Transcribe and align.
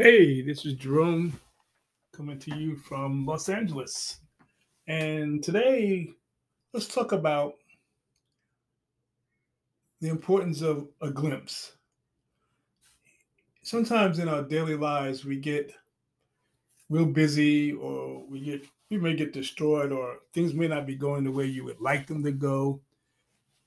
Hey, 0.00 0.42
this 0.42 0.64
is 0.64 0.74
Jerome 0.74 1.40
coming 2.12 2.38
to 2.38 2.54
you 2.54 2.76
from 2.76 3.26
Los 3.26 3.48
Angeles. 3.48 4.20
And 4.86 5.42
today, 5.42 6.10
let's 6.72 6.86
talk 6.86 7.10
about 7.10 7.54
the 10.00 10.08
importance 10.08 10.62
of 10.62 10.86
a 11.00 11.10
glimpse. 11.10 11.72
Sometimes 13.62 14.20
in 14.20 14.28
our 14.28 14.42
daily 14.42 14.76
lives, 14.76 15.24
we 15.24 15.34
get 15.34 15.72
real 16.88 17.04
busy 17.04 17.72
or 17.72 18.24
we 18.28 18.38
get 18.38 18.64
we 18.90 18.98
may 18.98 19.16
get 19.16 19.32
destroyed 19.32 19.90
or 19.90 20.18
things 20.32 20.54
may 20.54 20.68
not 20.68 20.86
be 20.86 20.94
going 20.94 21.24
the 21.24 21.32
way 21.32 21.46
you 21.46 21.64
would 21.64 21.80
like 21.80 22.06
them 22.06 22.22
to 22.22 22.30
go. 22.30 22.80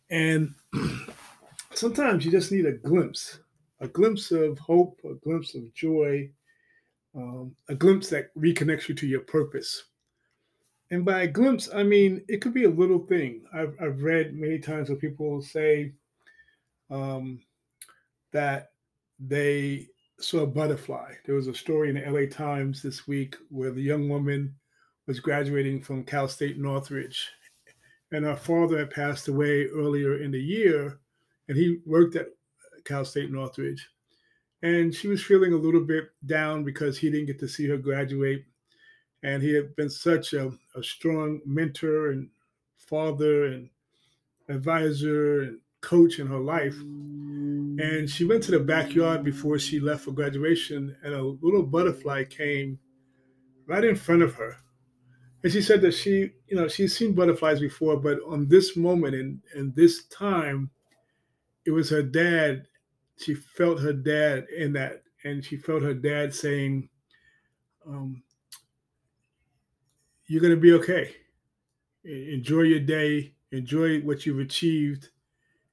And 0.10 0.56
sometimes 1.74 2.24
you 2.24 2.32
just 2.32 2.54
need 2.54 2.68
a 2.68 2.72
glimpse 2.72 3.40
a 3.82 3.88
glimpse 3.88 4.32
of 4.32 4.58
hope, 4.60 5.00
a 5.04 5.16
glimpse 5.16 5.56
of 5.56 5.74
joy, 5.74 6.30
um, 7.16 7.56
a 7.68 7.76
glimpse 7.76 8.10
that 8.10 8.34
reconnects 8.36 8.88
you 8.88 8.96
to 8.96 9.08
your 9.08 9.22
purpose. 9.22 9.84
And 10.92 11.04
by 11.04 11.22
a 11.22 11.28
glimpse, 11.28 11.70
I 11.74 11.84
mean 11.84 12.24
it 12.28 12.42
could 12.42 12.54
be 12.54 12.66
a 12.66 12.70
little 12.70 13.00
thing. 13.00 13.42
I've, 13.54 13.76
I've 13.82 14.04
read 14.04 14.36
many 14.36 14.60
times 14.60 14.90
where 14.90 14.98
people 14.98 15.42
say 15.42 15.94
um, 16.90 17.42
that 18.32 18.72
they 19.20 19.88
saw 20.20 20.40
a 20.40 20.48
butterfly. 20.48 21.14
There 21.26 21.36
was 21.36 21.48
a 21.48 21.54
story 21.54 21.90
in 21.90 21.96
the 21.96 22.10
LA 22.10 22.30
Times 22.30 22.82
this 22.82 23.08
week 23.08 23.36
where 23.50 23.72
the 23.72 23.82
young 23.82 24.08
woman 24.08 24.56
was 25.08 25.20
graduating 25.20 25.82
from 25.82 26.04
Cal 26.04 26.28
State 26.28 26.60
Northridge, 26.60 27.28
and 28.12 28.26
her 28.26 28.36
father 28.36 28.78
had 28.78 28.92
passed 28.92 29.28
away 29.28 29.66
earlier 29.68 30.22
in 30.22 30.32
the 30.32 30.40
year, 30.40 31.00
and 31.48 31.58
he 31.58 31.80
worked 31.86 32.16
at 32.16 32.28
Cal 32.86 33.06
State 33.06 33.32
Northridge. 33.32 33.90
And 34.64 34.94
she 34.94 35.08
was 35.08 35.24
feeling 35.24 35.54
a 35.54 35.58
little 35.58 35.82
bit 35.82 36.10
down 36.26 36.64
because 36.64 36.98
he 36.98 37.10
didn't 37.10 37.28
get 37.28 37.40
to 37.40 37.48
see 37.48 37.68
her 37.68 37.78
graduate. 37.78 38.46
And 39.24 39.42
he 39.42 39.54
had 39.54 39.76
been 39.76 39.90
such 39.90 40.34
a, 40.34 40.52
a 40.76 40.84
strong 40.84 41.42
mentor 41.46 42.12
and 42.12 42.30
father 42.78 43.46
and 43.46 43.70
advisor 44.50 45.42
and 45.42 45.60
coach 45.82 46.20
in 46.20 46.28
her 46.28 46.40
life. 46.40 46.76
And 46.80 48.10
she 48.10 48.26
went 48.26 48.44
to 48.44 48.52
the 48.52 48.60
backyard 48.60 49.24
before 49.24 49.58
she 49.58 49.80
left 49.80 50.06
for 50.06 50.12
graduation, 50.12 50.96
and 51.04 51.14
a 51.14 51.24
little 51.24 51.64
butterfly 51.64 52.26
came 52.26 52.80
right 53.66 53.84
in 53.84 53.96
front 53.96 54.22
of 54.22 54.36
her. 54.36 54.58
And 55.44 55.52
she 55.52 55.62
said 55.62 55.82
that 55.82 55.94
she, 55.94 56.32
you 56.48 56.56
know, 56.56 56.68
she's 56.68 56.96
seen 56.96 57.14
butterflies 57.14 57.60
before, 57.60 57.98
but 57.98 58.20
on 58.28 58.48
this 58.48 58.78
moment 58.78 59.16
and, 59.16 59.42
and 59.56 59.76
this 59.76 60.06
time, 60.06 60.70
it 61.66 61.72
was 61.72 61.90
her 61.90 62.04
dad 62.04 62.68
she 63.22 63.36
felt 63.36 63.80
her 63.80 63.94
dad 63.94 64.48
in 64.56 64.74
that, 64.74 65.04
and 65.24 65.44
she 65.44 65.58
felt 65.58 65.84
her 65.84 65.94
dad 65.94 66.34
saying, 66.34 66.90
um, 67.86 68.24
"You're 70.26 70.42
going 70.42 70.56
to 70.56 70.60
be 70.60 70.74
okay. 70.74 71.16
Enjoy 72.04 72.62
your 72.62 72.80
day. 72.80 73.34
Enjoy 73.52 74.00
what 74.02 74.26
you've 74.26 74.40
achieved. 74.40 75.10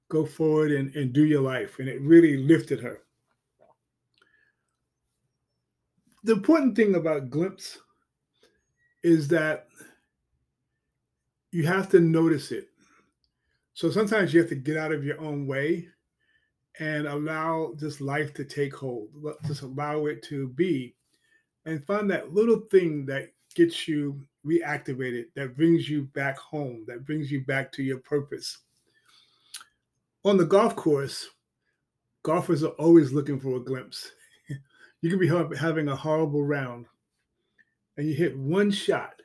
Go 0.09 0.27
forward 0.27 0.73
and, 0.73 0.95
and 0.95 1.13
do 1.13 1.25
your 1.25 1.43
life." 1.43 1.79
And 1.79 1.89
it 1.89 2.01
really 2.03 2.37
lifted 2.37 2.81
her. 2.81 3.03
The 6.25 6.33
important 6.33 6.77
thing 6.77 6.95
about 6.97 7.31
glimpse 7.31 7.79
is 9.03 9.29
that 9.29 9.69
you 11.53 11.67
have 11.67 11.89
to 11.91 12.01
notice 12.01 12.53
it. 12.53 12.69
So 13.73 13.91
sometimes 13.91 14.35
you 14.35 14.41
have 14.41 14.49
to 14.51 14.57
get 14.57 14.77
out 14.77 14.93
of 14.93 15.05
your 15.05 15.21
own 15.21 15.47
way 15.47 15.89
and 16.79 17.07
allow 17.07 17.73
this 17.77 18.01
life 18.01 18.33
to 18.35 18.45
take 18.45 18.75
hold. 18.75 19.09
Just 19.47 19.63
allow 19.63 20.07
it 20.07 20.23
to 20.25 20.49
be 20.49 20.95
and 21.65 21.85
find 21.85 22.11
that 22.11 22.33
little 22.33 22.61
thing 22.71 23.05
that 23.07 23.33
gets 23.55 23.89
you 23.89 24.21
reactivated, 24.47 25.25
that 25.35 25.57
brings 25.57 25.89
you 25.89 26.05
back 26.15 26.39
home, 26.39 26.85
that 26.87 27.05
brings 27.05 27.31
you 27.31 27.45
back 27.45 27.73
to 27.73 27.83
your 27.83 27.99
purpose. 27.99 28.59
On 30.25 30.37
the 30.37 30.47
golf 30.47 30.77
course, 30.77 31.29
golfers 32.23 32.63
are 32.63 32.73
always 32.73 33.13
looking 33.13 33.41
for 33.41 33.57
a 33.57 33.65
glimpse. 33.65 34.13
you 35.03 35.11
can 35.11 35.19
be 35.19 35.57
having 35.57 35.89
a 35.89 35.97
horrible 35.97 36.45
round 36.45 36.87
and 37.97 38.07
you 38.07 38.15
hit 38.15 38.39
one 38.39 38.71
shot. 38.71 39.21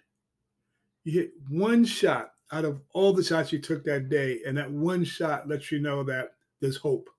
You 1.04 1.12
hit 1.14 1.32
one 1.48 1.86
shot 1.86 2.32
out 2.52 2.66
of 2.66 2.82
all 2.94 3.14
the 3.14 3.24
shots 3.24 3.52
you 3.52 3.60
took 3.60 3.84
that 3.86 4.10
day, 4.10 4.42
and 4.46 4.58
that 4.58 4.70
one 4.70 5.04
shot 5.04 5.48
lets 5.48 5.72
you 5.72 5.80
know 5.80 6.04
that 6.04 6.34
there's 6.60 6.78
hope 6.78 7.10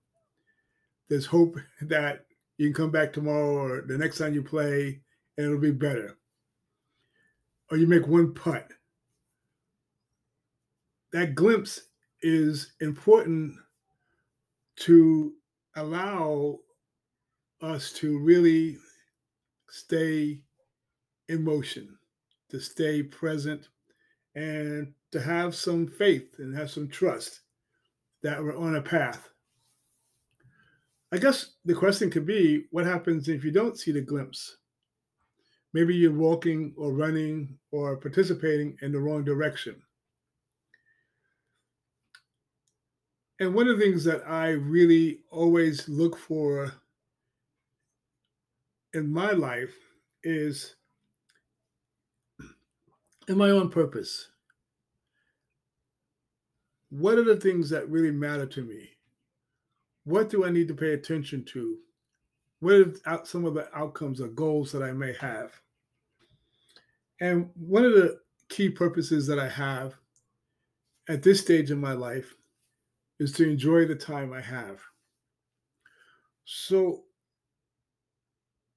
there's 1.08 1.26
hope 1.26 1.56
that 1.82 2.26
you 2.58 2.66
can 2.66 2.74
come 2.74 2.90
back 2.90 3.12
tomorrow 3.12 3.56
or 3.56 3.82
the 3.86 3.98
next 3.98 4.18
time 4.18 4.34
you 4.34 4.42
play 4.42 5.00
and 5.36 5.46
it'll 5.46 5.58
be 5.58 5.72
better. 5.72 6.16
Or 7.70 7.76
you 7.76 7.86
make 7.86 8.06
one 8.06 8.34
putt. 8.34 8.70
That 11.12 11.34
glimpse 11.34 11.80
is 12.22 12.72
important 12.80 13.54
to 14.76 15.32
allow 15.76 16.58
us 17.60 17.92
to 17.92 18.18
really 18.18 18.78
stay 19.68 20.40
in 21.28 21.42
motion, 21.42 21.96
to 22.50 22.60
stay 22.60 23.02
present, 23.02 23.68
and 24.34 24.92
to 25.12 25.20
have 25.20 25.54
some 25.54 25.86
faith 25.86 26.34
and 26.38 26.56
have 26.56 26.70
some 26.70 26.88
trust 26.88 27.40
that 28.22 28.42
we're 28.42 28.56
on 28.56 28.76
a 28.76 28.82
path 28.82 29.28
I 31.14 31.16
guess 31.16 31.52
the 31.64 31.76
question 31.76 32.10
could 32.10 32.26
be 32.26 32.64
what 32.72 32.84
happens 32.84 33.28
if 33.28 33.44
you 33.44 33.52
don't 33.52 33.78
see 33.78 33.92
the 33.92 34.00
glimpse? 34.00 34.56
Maybe 35.72 35.94
you're 35.94 36.12
walking 36.12 36.74
or 36.76 36.92
running 36.92 37.56
or 37.70 37.96
participating 37.96 38.76
in 38.82 38.90
the 38.90 38.98
wrong 38.98 39.22
direction. 39.22 39.80
And 43.38 43.54
one 43.54 43.68
of 43.68 43.78
the 43.78 43.84
things 43.84 44.02
that 44.02 44.28
I 44.28 44.48
really 44.48 45.20
always 45.30 45.88
look 45.88 46.18
for 46.18 46.72
in 48.92 49.08
my 49.08 49.30
life 49.30 49.76
is 50.24 50.74
in 53.28 53.38
my 53.38 53.50
own 53.50 53.68
purpose. 53.68 54.30
What 56.90 57.18
are 57.18 57.24
the 57.24 57.36
things 57.36 57.70
that 57.70 57.88
really 57.88 58.10
matter 58.10 58.46
to 58.46 58.62
me? 58.62 58.90
What 60.04 60.28
do 60.30 60.44
I 60.44 60.50
need 60.50 60.68
to 60.68 60.74
pay 60.74 60.92
attention 60.92 61.44
to? 61.46 61.78
What 62.60 62.96
are 63.06 63.24
some 63.24 63.44
of 63.44 63.54
the 63.54 63.68
outcomes 63.76 64.20
or 64.20 64.28
goals 64.28 64.72
that 64.72 64.82
I 64.82 64.92
may 64.92 65.14
have? 65.14 65.52
And 67.20 67.50
one 67.54 67.84
of 67.84 67.92
the 67.92 68.20
key 68.48 68.68
purposes 68.70 69.26
that 69.26 69.38
I 69.38 69.48
have 69.48 69.94
at 71.08 71.22
this 71.22 71.40
stage 71.40 71.70
in 71.70 71.80
my 71.80 71.92
life 71.92 72.34
is 73.18 73.32
to 73.32 73.48
enjoy 73.48 73.86
the 73.86 73.94
time 73.94 74.32
I 74.32 74.40
have. 74.40 74.80
So 76.44 77.04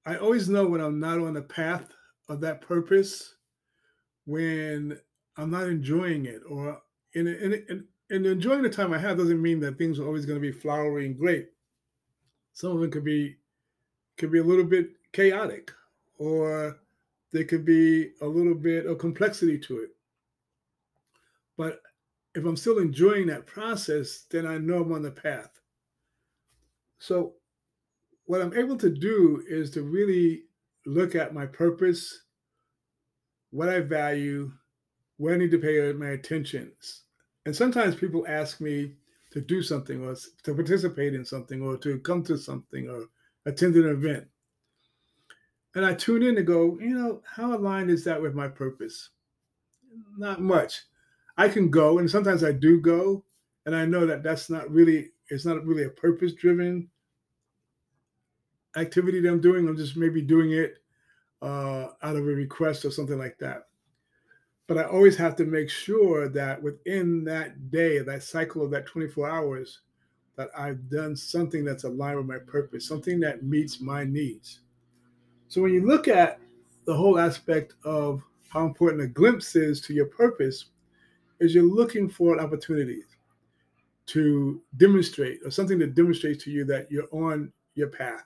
I 0.06 0.16
always 0.16 0.48
know 0.48 0.66
when 0.66 0.80
I'm 0.80 1.00
not 1.00 1.18
on 1.18 1.34
the 1.34 1.42
path 1.42 1.90
of 2.28 2.40
that 2.40 2.60
purpose, 2.60 3.34
when 4.24 4.98
I'm 5.36 5.50
not 5.50 5.68
enjoying 5.68 6.26
it, 6.26 6.42
or 6.48 6.80
in, 7.14 7.26
in, 7.26 7.52
in 7.68 7.84
and 8.10 8.26
enjoying 8.26 8.62
the 8.62 8.70
time 8.70 8.92
I 8.92 8.98
have 8.98 9.18
doesn't 9.18 9.42
mean 9.42 9.60
that 9.60 9.76
things 9.76 9.98
are 9.98 10.06
always 10.06 10.26
going 10.26 10.40
to 10.40 10.46
be 10.46 10.52
flowery 10.52 11.06
and 11.06 11.18
great. 11.18 11.48
Some 12.54 12.72
of 12.72 12.80
them 12.80 12.90
could 12.90 13.04
be 13.04 13.36
could 14.16 14.32
be 14.32 14.38
a 14.38 14.44
little 14.44 14.64
bit 14.64 14.90
chaotic, 15.12 15.70
or 16.18 16.80
there 17.32 17.44
could 17.44 17.64
be 17.64 18.12
a 18.20 18.26
little 18.26 18.54
bit 18.54 18.86
of 18.86 18.98
complexity 18.98 19.58
to 19.58 19.78
it. 19.78 19.90
But 21.56 21.82
if 22.34 22.44
I'm 22.44 22.56
still 22.56 22.78
enjoying 22.78 23.26
that 23.26 23.46
process, 23.46 24.24
then 24.30 24.46
I 24.46 24.58
know 24.58 24.82
I'm 24.82 24.92
on 24.92 25.02
the 25.02 25.10
path. 25.10 25.60
So 26.98 27.34
what 28.24 28.40
I'm 28.40 28.56
able 28.56 28.76
to 28.78 28.90
do 28.90 29.44
is 29.48 29.70
to 29.72 29.82
really 29.82 30.42
look 30.84 31.14
at 31.14 31.34
my 31.34 31.46
purpose, 31.46 32.22
what 33.50 33.68
I 33.68 33.80
value, 33.80 34.52
where 35.16 35.34
I 35.34 35.38
need 35.38 35.50
to 35.52 35.58
pay 35.58 35.92
my 35.92 36.10
attentions 36.10 37.02
and 37.48 37.56
sometimes 37.56 37.94
people 37.94 38.26
ask 38.28 38.60
me 38.60 38.92
to 39.30 39.40
do 39.40 39.62
something 39.62 40.04
or 40.04 40.14
to 40.42 40.54
participate 40.54 41.14
in 41.14 41.24
something 41.24 41.62
or 41.62 41.78
to 41.78 41.98
come 42.00 42.22
to 42.24 42.36
something 42.36 42.90
or 42.90 43.06
attend 43.46 43.74
an 43.76 43.88
event. 43.88 44.26
And 45.74 45.86
I 45.86 45.94
tune 45.94 46.22
in 46.22 46.34
to 46.34 46.42
go, 46.42 46.78
you 46.78 46.90
know, 46.90 47.22
how 47.24 47.56
aligned 47.56 47.90
is 47.90 48.04
that 48.04 48.20
with 48.20 48.34
my 48.34 48.48
purpose? 48.48 49.08
Not 50.18 50.42
much. 50.42 50.82
I 51.38 51.48
can 51.48 51.70
go, 51.70 52.00
and 52.00 52.10
sometimes 52.10 52.44
I 52.44 52.52
do 52.52 52.82
go, 52.82 53.24
and 53.64 53.74
I 53.74 53.86
know 53.86 54.04
that 54.04 54.22
that's 54.22 54.50
not 54.50 54.70
really, 54.70 55.12
it's 55.30 55.46
not 55.46 55.64
really 55.64 55.84
a 55.84 55.88
purpose 55.88 56.34
driven 56.34 56.90
activity 58.76 59.22
that 59.22 59.30
I'm 59.30 59.40
doing. 59.40 59.66
I'm 59.66 59.76
just 59.78 59.96
maybe 59.96 60.20
doing 60.20 60.52
it 60.52 60.82
uh, 61.40 61.86
out 62.02 62.16
of 62.16 62.28
a 62.28 62.30
request 62.30 62.84
or 62.84 62.90
something 62.90 63.18
like 63.18 63.38
that 63.38 63.67
but 64.68 64.76
I 64.76 64.84
always 64.84 65.16
have 65.16 65.34
to 65.36 65.46
make 65.46 65.70
sure 65.70 66.28
that 66.28 66.62
within 66.62 67.24
that 67.24 67.70
day, 67.70 68.00
that 68.00 68.22
cycle 68.22 68.62
of 68.62 68.70
that 68.70 68.86
24 68.86 69.28
hours, 69.28 69.80
that 70.36 70.50
I've 70.56 70.88
done 70.90 71.16
something 71.16 71.64
that's 71.64 71.84
aligned 71.84 72.18
with 72.18 72.26
my 72.26 72.38
purpose, 72.38 72.86
something 72.86 73.18
that 73.20 73.42
meets 73.42 73.80
my 73.80 74.04
needs. 74.04 74.60
So 75.48 75.62
when 75.62 75.72
you 75.72 75.86
look 75.86 76.06
at 76.06 76.38
the 76.84 76.94
whole 76.94 77.18
aspect 77.18 77.74
of 77.82 78.22
how 78.48 78.66
important 78.66 79.02
a 79.02 79.08
glimpse 79.08 79.56
is 79.56 79.80
to 79.80 79.94
your 79.94 80.06
purpose, 80.06 80.66
is 81.40 81.54
you're 81.54 81.64
looking 81.64 82.08
for 82.08 82.38
opportunities 82.38 83.04
to 84.06 84.62
demonstrate 84.76 85.40
or 85.44 85.50
something 85.50 85.78
that 85.78 85.94
demonstrates 85.94 86.44
to 86.44 86.50
you 86.50 86.64
that 86.66 86.90
you're 86.90 87.08
on 87.10 87.52
your 87.74 87.88
path. 87.88 88.24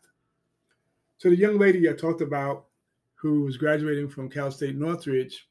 So 1.19 1.31
the 1.31 1.37
young 1.37 1.59
lady 1.59 1.88
I 1.88 1.93
talked 1.93 2.21
about 2.21 2.67
who 3.15 3.43
was 3.43 3.56
graduating 3.56 4.09
from 4.09 4.29
Cal 4.29 4.50
State 4.50 4.77
Northridge, 4.77 5.49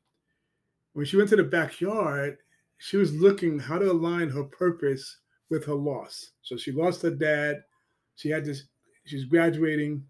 when 0.94 1.06
she 1.06 1.18
went 1.18 1.30
to 1.30 1.36
the 1.36 1.44
backyard, 1.44 2.38
she 2.78 2.98
was 2.98 3.14
looking 3.14 3.60
how 3.60 3.78
to 3.78 3.92
align 3.92 4.30
her 4.30 4.44
purpose 4.44 5.18
with 5.50 5.66
her 5.66 5.76
loss. 5.76 6.32
So 6.42 6.58
she 6.58 6.72
lost 6.72 7.02
her 7.04 7.12
dad. 7.12 7.64
She 8.16 8.30
had 8.30 8.46
this, 8.46 8.64
she's 9.06 9.26
graduating, 9.26 10.04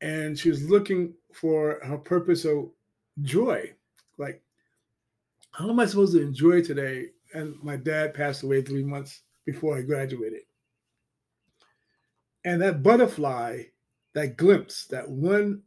and 0.00 0.38
she 0.38 0.50
was 0.50 0.68
looking 0.68 1.14
for 1.32 1.80
her 1.84 1.98
purpose 1.98 2.44
of 2.44 2.70
joy. 3.22 3.72
Like, 4.18 4.42
how 5.52 5.70
am 5.70 5.80
I 5.80 5.86
supposed 5.86 6.14
to 6.14 6.22
enjoy 6.22 6.62
today? 6.62 7.06
And 7.32 7.56
my 7.62 7.76
dad 7.76 8.14
passed 8.14 8.42
away 8.42 8.62
three 8.62 8.84
months 8.84 9.22
before 9.44 9.76
I 9.76 9.82
graduated. 9.82 10.42
And 12.44 12.60
that 12.62 12.82
butterfly, 12.82 13.62
that 14.14 14.36
glimpse, 14.36 14.86
that 14.86 15.08
one 15.08 15.62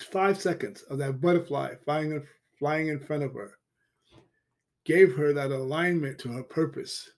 five 0.00 0.40
seconds 0.40 0.82
of 0.82 0.98
that 0.98 1.20
butterfly 1.20 1.74
flying, 1.84 2.24
flying 2.60 2.88
in 2.88 3.00
front 3.00 3.24
of 3.24 3.32
her 3.34 3.54
gave 4.84 5.16
her 5.16 5.32
that 5.32 5.50
alignment 5.50 6.18
to 6.18 6.28
her 6.28 6.42
purpose 6.42 7.10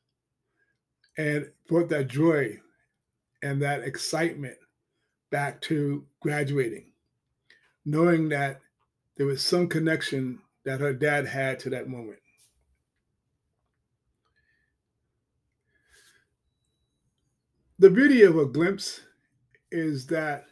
and 1.18 1.50
brought 1.68 1.88
that 1.88 2.08
joy 2.08 2.58
and 3.42 3.60
that 3.60 3.82
excitement 3.82 4.56
back 5.30 5.60
to 5.60 6.06
graduating, 6.20 6.92
knowing 7.84 8.28
that 8.28 8.60
there 9.16 9.26
was 9.26 9.42
some 9.42 9.68
connection 9.68 10.38
that 10.64 10.80
her 10.80 10.92
dad 10.92 11.26
had 11.26 11.58
to 11.58 11.70
that 11.70 11.88
moment. 11.88 12.18
The 17.78 17.90
beauty 17.90 18.22
of 18.22 18.38
a 18.38 18.46
glimpse 18.46 19.00
is 19.72 20.06
that 20.06 20.44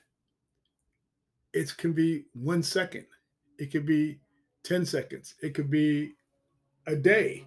it 1.53 1.77
can 1.77 1.93
be 1.93 2.25
one 2.33 2.63
second, 2.63 3.07
it 3.59 3.71
could 3.71 3.87
be 3.87 4.19
10 4.65 4.87
seconds, 4.87 5.35
it 5.43 5.55
could 5.55 5.71
be 5.71 6.13
a 6.87 6.97
day. 6.97 7.47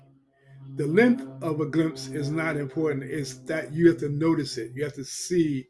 The 0.75 0.88
length 0.88 1.27
of 1.42 1.60
a 1.60 1.65
glimpse 1.65 2.07
is 2.07 2.30
not 2.30 2.56
important. 2.56 3.04
It's 3.04 3.36
that 3.45 3.74
you 3.74 3.89
have 3.89 4.00
to 4.00 4.10
notice 4.10 4.57
it. 4.57 4.71
You 4.74 4.83
have 4.83 4.94
to 4.94 5.04
see 5.04 5.68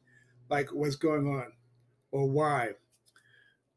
like 0.49 0.69
what's 0.71 0.95
going 0.95 1.27
on 1.27 1.51
or 2.11 2.29
why. 2.29 2.71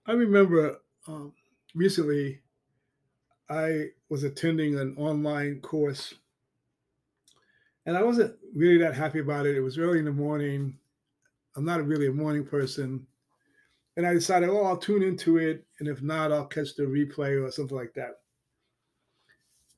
I 0.07 0.13
remember 0.13 0.79
um, 1.09 1.33
recently 1.75 2.41
I 3.49 3.87
was 4.09 4.25
attending 4.25 4.79
an 4.79 4.97
online 4.99 5.61
course 5.61 6.15
and 7.87 7.97
I 7.97 8.03
wasn't 8.03 8.35
really 8.55 8.79
that 8.79 8.95
happy 8.95 9.21
about 9.21 9.47
it. 9.47 9.57
It 9.57 9.61
was 9.61 9.79
early 9.79 10.01
in 10.01 10.05
the 10.05 10.13
morning. 10.13 10.79
I'm 11.57 11.65
not 11.65 11.87
really 11.87 12.09
a 12.09 12.13
morning 12.13 12.45
person. 12.45 13.07
And 13.97 14.07
I 14.07 14.13
decided, 14.13 14.49
oh, 14.49 14.65
I'll 14.65 14.77
tune 14.77 15.03
into 15.03 15.39
it. 15.39 15.65
And 15.79 15.89
if 15.89 16.03
not, 16.03 16.33
I'll 16.33 16.47
catch 16.47 16.75
the 16.75 16.83
replay 16.83 17.43
or 17.43 17.51
something 17.51 17.77
like 17.77 17.95
that 17.95 18.17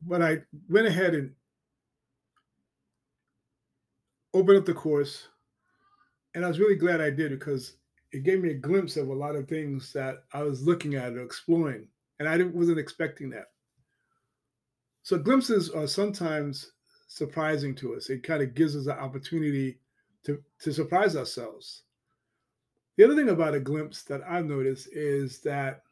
but 0.02 0.22
I 0.22 0.38
went 0.68 0.86
ahead 0.86 1.14
and 1.14 1.32
opened 4.34 4.58
up 4.58 4.66
the 4.66 4.74
course, 4.74 5.28
and 6.34 6.44
I 6.44 6.48
was 6.48 6.60
really 6.60 6.76
glad 6.76 7.00
I 7.00 7.10
did 7.10 7.30
because 7.30 7.74
it 8.12 8.22
gave 8.22 8.40
me 8.40 8.50
a 8.50 8.54
glimpse 8.54 8.96
of 8.96 9.08
a 9.08 9.14
lot 9.14 9.36
of 9.36 9.48
things 9.48 9.92
that 9.92 10.24
I 10.32 10.42
was 10.42 10.66
looking 10.66 10.94
at 10.94 11.14
or 11.14 11.22
exploring, 11.22 11.88
and 12.18 12.28
I 12.28 12.42
wasn't 12.42 12.78
expecting 12.78 13.30
that. 13.30 13.46
So 15.02 15.18
glimpses 15.18 15.70
are 15.70 15.86
sometimes 15.86 16.72
surprising 17.08 17.74
to 17.76 17.96
us. 17.96 18.10
It 18.10 18.22
kind 18.22 18.42
of 18.42 18.54
gives 18.54 18.76
us 18.76 18.86
an 18.86 18.98
opportunity 18.98 19.78
to, 20.26 20.42
to 20.60 20.72
surprise 20.72 21.16
ourselves. 21.16 21.84
The 22.98 23.04
other 23.04 23.14
thing 23.14 23.28
about 23.28 23.54
a 23.54 23.60
glimpse 23.60 24.02
that 24.02 24.22
I've 24.28 24.46
noticed 24.46 24.88
is 24.90 25.38
that 25.42 25.82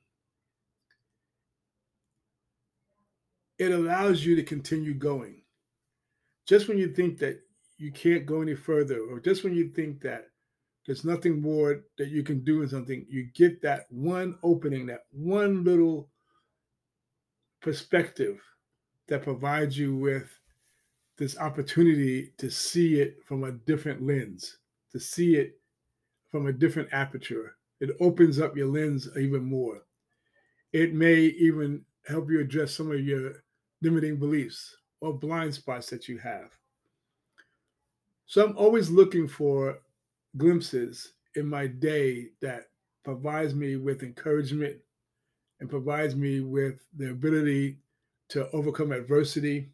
it 3.60 3.70
allows 3.70 4.24
you 4.24 4.34
to 4.34 4.42
continue 4.42 4.92
going. 4.92 5.42
Just 6.46 6.66
when 6.66 6.78
you 6.78 6.92
think 6.92 7.18
that 7.18 7.38
you 7.78 7.92
can't 7.92 8.26
go 8.26 8.42
any 8.42 8.56
further, 8.56 8.98
or 8.98 9.20
just 9.20 9.44
when 9.44 9.54
you 9.54 9.68
think 9.68 10.00
that 10.00 10.30
there's 10.84 11.04
nothing 11.04 11.40
more 11.40 11.84
that 11.96 12.08
you 12.08 12.24
can 12.24 12.42
do 12.42 12.62
in 12.62 12.68
something, 12.68 13.06
you 13.08 13.28
get 13.34 13.62
that 13.62 13.86
one 13.88 14.36
opening, 14.42 14.86
that 14.86 15.04
one 15.12 15.62
little 15.62 16.08
perspective 17.62 18.40
that 19.06 19.22
provides 19.22 19.78
you 19.78 19.94
with 19.94 20.28
this 21.18 21.38
opportunity 21.38 22.32
to 22.38 22.50
see 22.50 23.00
it 23.00 23.18
from 23.24 23.44
a 23.44 23.52
different 23.52 24.04
lens, 24.04 24.58
to 24.90 24.98
see 24.98 25.36
it 25.36 25.60
from 26.30 26.46
a 26.46 26.52
different 26.52 26.88
aperture. 26.92 27.56
It 27.80 27.96
opens 28.00 28.38
up 28.40 28.56
your 28.56 28.68
lens 28.68 29.08
even 29.18 29.44
more. 29.44 29.82
It 30.72 30.94
may 30.94 31.16
even 31.16 31.84
help 32.06 32.30
you 32.30 32.40
address 32.40 32.74
some 32.74 32.90
of 32.90 33.00
your 33.00 33.44
limiting 33.82 34.16
beliefs 34.16 34.76
or 35.00 35.18
blind 35.18 35.54
spots 35.54 35.90
that 35.90 36.08
you 36.08 36.18
have. 36.18 36.56
So 38.26 38.44
I'm 38.44 38.56
always 38.56 38.90
looking 38.90 39.28
for 39.28 39.78
glimpses 40.36 41.12
in 41.36 41.46
my 41.46 41.66
day 41.66 42.30
that 42.40 42.70
provides 43.04 43.54
me 43.54 43.76
with 43.76 44.02
encouragement 44.02 44.76
and 45.60 45.70
provides 45.70 46.16
me 46.16 46.40
with 46.40 46.80
the 46.96 47.10
ability 47.10 47.78
to 48.28 48.50
overcome 48.50 48.92
adversity 48.92 49.70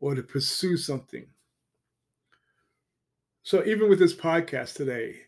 or 0.00 0.14
to 0.14 0.22
pursue 0.22 0.76
something. 0.76 1.26
So 3.42 3.64
even 3.64 3.88
with 3.88 3.98
this 3.98 4.14
podcast 4.14 4.74
today, 4.74 5.22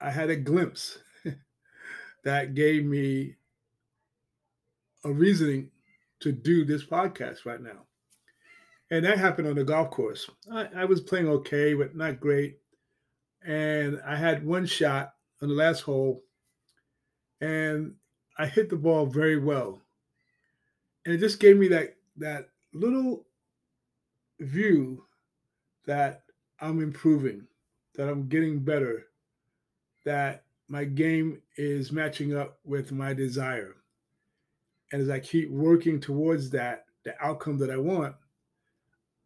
I 0.00 0.10
had 0.10 0.30
a 0.30 0.36
glimpse 0.36 0.98
that 2.24 2.54
gave 2.54 2.84
me 2.84 3.36
a 5.04 5.12
reasoning 5.12 5.70
to 6.20 6.32
do 6.32 6.64
this 6.64 6.84
podcast 6.84 7.44
right 7.44 7.60
now. 7.60 7.86
And 8.90 9.04
that 9.04 9.18
happened 9.18 9.48
on 9.48 9.56
the 9.56 9.64
golf 9.64 9.90
course. 9.90 10.28
I, 10.52 10.68
I, 10.76 10.84
was 10.84 11.00
playing 11.00 11.28
okay, 11.28 11.74
but 11.74 11.96
not 11.96 12.20
great. 12.20 12.58
And 13.44 14.00
I 14.06 14.16
had 14.16 14.46
one 14.46 14.66
shot 14.66 15.14
on 15.42 15.48
the 15.48 15.54
last 15.54 15.80
hole, 15.80 16.22
and 17.40 17.94
I 18.38 18.46
hit 18.46 18.70
the 18.70 18.76
ball 18.76 19.06
very 19.06 19.38
well. 19.38 19.80
And 21.04 21.14
it 21.14 21.18
just 21.18 21.40
gave 21.40 21.56
me 21.56 21.68
that 21.68 21.96
that 22.16 22.48
little 22.72 23.26
view 24.40 25.04
that 25.86 26.22
I'm 26.60 26.80
improving, 26.80 27.46
that 27.94 28.08
I'm 28.08 28.28
getting 28.28 28.60
better, 28.60 29.06
that 30.06 30.44
my 30.68 30.84
game 30.84 31.42
is 31.56 31.92
matching 31.92 32.34
up 32.36 32.58
with 32.64 32.92
my 32.92 33.12
desire. 33.12 33.74
And 34.92 35.02
as 35.02 35.10
I 35.10 35.18
keep 35.18 35.50
working 35.50 36.00
towards 36.00 36.48
that, 36.50 36.86
the 37.04 37.14
outcome 37.22 37.58
that 37.58 37.70
I 37.70 37.76
want, 37.76 38.14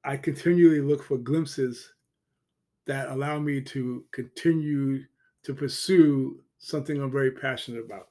I 0.05 0.17
continually 0.17 0.81
look 0.81 1.05
for 1.05 1.19
glimpses 1.19 1.93
that 2.87 3.11
allow 3.11 3.39
me 3.39 3.61
to 3.61 4.05
continue 4.11 5.05
to 5.43 5.55
pursue 5.55 6.43
something 6.59 7.01
I'm 7.01 7.13
very 7.13 7.31
passionate 7.31 7.85
about. 7.85 8.09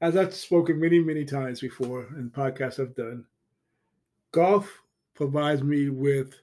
As 0.00 0.16
I've 0.16 0.34
spoken 0.34 0.80
many, 0.80 0.98
many 0.98 1.26
times 1.26 1.60
before 1.60 2.06
in 2.16 2.30
podcasts 2.30 2.80
I've 2.80 2.96
done, 2.96 3.26
golf 4.32 4.82
provides 5.14 5.62
me 5.62 5.90
with 5.90 6.34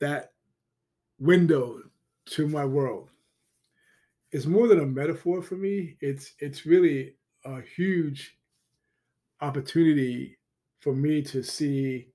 that 0.00 0.32
window 1.18 1.82
to 2.26 2.48
my 2.48 2.64
world. 2.64 3.10
It's 4.32 4.46
more 4.46 4.68
than 4.68 4.80
a 4.80 4.86
metaphor 4.86 5.42
for 5.42 5.56
me. 5.56 5.96
It's 6.00 6.34
it's 6.38 6.66
really 6.66 7.16
a 7.44 7.60
huge 7.60 8.36
opportunity 9.40 10.38
for 10.80 10.94
me 10.94 11.22
to 11.22 11.42
see 11.42 12.08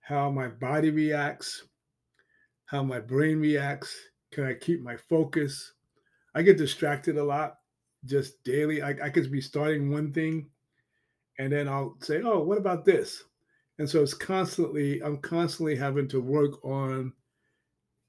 how 0.00 0.30
my 0.30 0.48
body 0.48 0.90
reacts, 0.90 1.64
how 2.66 2.82
my 2.82 3.00
brain 3.00 3.38
reacts. 3.38 3.94
Can 4.32 4.44
I 4.44 4.54
keep 4.54 4.82
my 4.82 4.96
focus? 4.96 5.72
I 6.34 6.42
get 6.42 6.58
distracted 6.58 7.16
a 7.16 7.24
lot 7.24 7.58
just 8.04 8.42
daily. 8.44 8.82
I, 8.82 8.90
I 9.02 9.10
could 9.10 9.30
be 9.30 9.40
starting 9.40 9.90
one 9.90 10.12
thing 10.12 10.50
and 11.38 11.52
then 11.52 11.68
I'll 11.68 11.96
say, 12.00 12.22
oh, 12.22 12.40
what 12.42 12.58
about 12.58 12.84
this? 12.84 13.24
And 13.78 13.88
so 13.88 14.02
it's 14.02 14.14
constantly, 14.14 15.02
I'm 15.02 15.18
constantly 15.18 15.76
having 15.76 16.08
to 16.08 16.20
work 16.20 16.64
on 16.64 17.12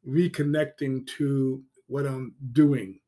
reconnecting 0.06 1.08
to 1.18 1.64
what 1.88 2.06
I'm 2.06 2.36
doing 2.52 3.00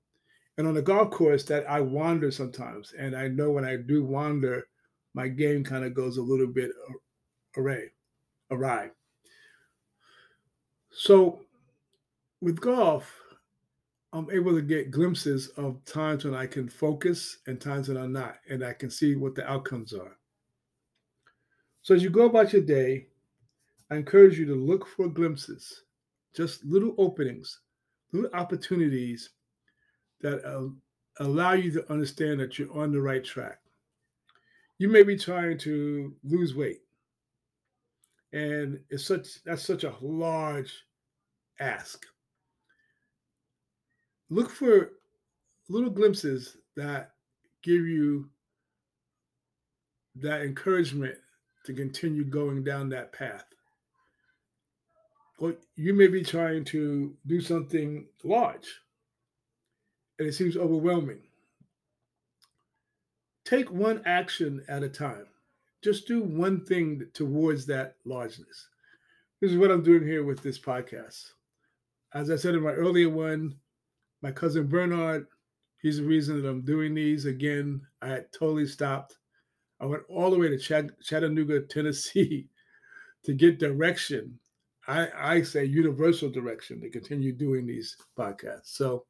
and 0.60 0.68
on 0.68 0.74
the 0.74 0.82
golf 0.82 1.12
course, 1.12 1.46
that 1.46 1.66
I 1.70 1.80
wander 1.80 2.32
sometimes, 2.32 2.92
and 2.92 3.16
I 3.16 3.30
know 3.30 3.50
when 3.50 3.64
I 3.64 3.78
do 3.78 4.04
wander, 4.04 4.68
my 5.14 5.30
game 5.30 5.64
kind 5.64 5.86
of 5.86 5.94
goes 5.94 6.18
a 6.18 6.22
little 6.22 6.48
bit 6.48 6.72
array, 7.56 7.86
awry. 8.52 8.90
So 10.92 11.40
with 12.42 12.60
golf, 12.60 13.10
I'm 14.12 14.30
able 14.32 14.54
to 14.54 14.62
get 14.62 14.92
glimpses 14.92 15.48
of 15.56 15.82
times 15.86 16.26
when 16.26 16.36
I 16.36 16.46
can 16.46 16.68
focus 16.68 17.38
and 17.48 17.62
times 17.62 17.88
when 17.88 17.96
I'm 17.96 18.12
not, 18.12 18.36
and 18.50 18.62
I 18.62 18.74
can 18.74 18.90
see 18.90 19.16
what 19.16 19.36
the 19.36 19.50
outcomes 19.50 19.94
are. 19.94 20.18
So 21.84 21.96
as 21.96 22.04
you 22.04 22.10
go 22.10 22.26
about 22.26 22.52
your 22.52 22.64
day, 22.64 23.08
I 23.90 23.96
encourage 23.96 24.38
you 24.38 24.46
to 24.48 24.56
look 24.56 24.90
for 24.90 25.08
glimpses, 25.08 25.84
just 26.40 26.64
little 26.64 26.96
openings, 26.98 27.60
little 28.14 28.30
opportunities 28.34 29.32
that 30.22 30.42
uh, 30.46 30.70
allow 31.22 31.52
you 31.52 31.70
to 31.70 31.92
understand 31.92 32.40
that 32.40 32.58
you're 32.58 32.72
on 32.72 32.94
the 32.94 33.02
right 33.02 33.26
track. 33.26 33.60
You 34.78 34.88
may 34.88 35.04
be 35.04 35.18
trying 35.18 35.58
to 35.58 36.16
lose 36.24 36.56
weight, 36.56 36.80
and 38.32 38.80
it's 38.90 39.04
such 39.04 39.44
that's 39.44 39.64
such 39.64 39.84
a 39.84 39.94
large 40.00 40.72
ask. 41.60 42.06
Look 44.30 44.50
for 44.50 44.92
little 45.68 45.90
glimpses 45.90 46.56
that 46.78 47.12
give 47.64 47.86
you 47.86 48.30
that 50.16 50.44
encouragement 50.44 51.18
to 51.66 51.74
continue 51.74 52.24
going 52.24 52.64
down 52.64 52.88
that 52.90 53.12
path. 53.12 53.44
You 55.76 55.94
may 55.94 56.08
be 56.08 56.24
trying 56.24 56.66
to 56.66 57.16
do 57.26 57.42
something 57.42 58.08
large 58.24 58.68
and 60.20 60.28
it 60.28 60.34
seems 60.34 60.58
overwhelming. 60.58 61.22
Take 63.46 63.72
one 63.72 64.04
action 64.06 64.64
at 64.68 64.84
a 64.84 64.90
time. 64.90 65.26
Just 65.82 66.08
do 66.08 66.22
one 66.22 66.66
thing 66.66 67.08
towards 67.14 67.66
that 67.68 67.96
largeness. 68.06 68.68
This 69.42 69.52
is 69.52 69.58
what 69.58 69.72
I'm 69.72 69.82
doing 69.82 70.04
here 70.04 70.26
with 70.26 70.44
this 70.44 70.60
podcast. 70.60 71.32
As 72.14 72.30
I 72.30 72.36
said 72.36 72.54
in 72.54 72.62
my 72.62 72.74
earlier 72.74 73.10
one, 73.10 73.56
my 74.22 74.32
cousin 74.32 74.68
Bernard, 74.68 75.26
he's 75.82 75.98
the 75.98 76.04
reason 76.04 76.42
that 76.42 76.50
I'm 76.50 76.62
doing 76.66 76.94
these. 76.94 77.26
Again, 77.26 77.82
I 78.02 78.10
had 78.10 78.34
totally 78.34 78.68
stopped. 78.68 79.18
I 79.80 79.86
went 79.86 80.04
all 80.10 80.30
the 80.30 80.38
way 80.38 80.50
to 80.50 80.92
Chattanooga, 81.02 81.62
Tennessee 81.70 82.50
to 83.24 83.34
get 83.34 83.60
direction. 83.60 84.38
I, 84.88 85.08
I 85.16 85.42
say 85.44 85.66
universal 85.66 86.30
direction 86.30 86.82
to 86.82 86.90
continue 86.90 87.32
doing 87.32 87.66
these 87.66 87.96
podcasts. 88.18 88.76
So 88.76 89.06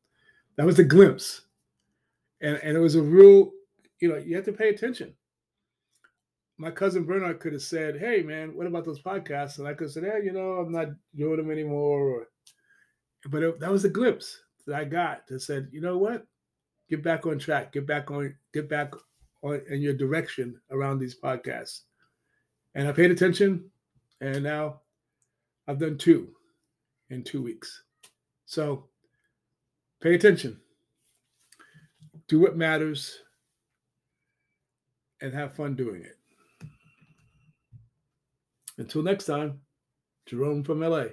that 0.58 0.66
was 0.66 0.80
a 0.80 0.84
glimpse. 0.84 1.42
And, 2.42 2.60
and 2.64 2.76
it 2.76 2.80
was 2.80 2.96
a 2.96 3.02
real, 3.02 3.52
you 4.02 4.10
know, 4.10 4.18
you 4.18 4.36
have 4.36 4.46
to 4.46 4.54
pay 4.54 4.70
attention. 4.70 5.14
My 6.58 6.72
cousin 6.72 7.06
Bernard 7.06 7.40
could 7.40 7.54
have 7.54 7.62
said, 7.62 7.98
Hey, 7.98 8.22
man, 8.22 8.56
what 8.56 8.68
about 8.68 8.84
those 8.84 9.02
podcasts? 9.02 9.60
And 9.60 9.68
I 9.68 9.74
could 9.74 9.86
have 9.86 9.92
said, 9.92 10.04
Hey, 10.04 10.22
you 10.26 10.34
know, 10.34 10.54
I'm 10.54 10.72
not 10.72 10.90
doing 11.16 11.38
them 11.38 11.52
anymore. 11.52 12.02
Or, 12.02 12.28
but 13.30 13.44
it, 13.44 13.60
that 13.60 13.72
was 13.72 13.86
a 13.86 13.90
glimpse 13.90 14.42
that 14.68 14.76
I 14.76 14.84
got 14.84 15.28
that 15.28 15.40
said, 15.42 15.70
you 15.72 15.82
know 15.82 15.98
what? 15.98 16.26
Get 16.90 17.04
back 17.04 17.26
on 17.26 17.38
track. 17.38 17.72
Get 17.72 17.86
back 17.86 18.10
on. 18.12 18.36
Get 18.54 18.68
back 18.68 18.94
on 19.44 19.62
in 19.70 19.82
your 19.82 19.94
direction 19.94 20.60
around 20.72 21.00
these 21.00 21.20
podcasts. 21.20 21.82
And 22.76 22.88
I 22.88 22.92
paid 22.92 23.12
attention, 23.12 23.70
and 24.22 24.44
now 24.44 24.82
I've 25.70 25.80
done 25.80 25.98
two 25.98 26.30
in 27.10 27.24
two 27.24 27.42
weeks. 27.42 27.84
So 28.46 28.90
Pay 30.02 30.16
attention. 30.16 30.58
Do 32.30 32.40
what 32.40 32.56
matters 32.56 33.18
and 35.22 35.34
have 35.34 35.56
fun 35.56 35.76
doing 35.76 36.04
it. 36.04 36.18
Until 38.78 39.04
next 39.04 39.26
time, 39.26 39.60
Jerome 40.26 40.64
from 40.64 40.80
LA. 40.80 41.06